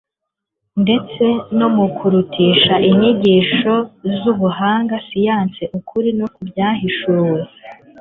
ndetse 0.81 1.23
no 1.57 1.67
mu 1.75 1.85
kurutisha 1.97 2.75
inyigisho 2.89 3.75
zubuhanga 4.19 4.95
siyansi 5.07 5.63
ukuri 5.77 6.09
ko 6.19 6.23
mu 6.33 6.41
byahishuwe 6.49 7.39